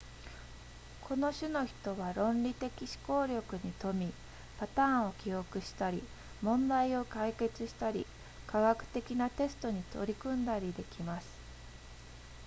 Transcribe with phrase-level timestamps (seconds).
[1.03, 4.11] この種の人は論理的思考力に富み
[4.59, 6.01] パターンを記憶したり
[6.41, 8.07] 問題を解決したり
[8.47, 11.27] 科学的なテストに取り組んだりできます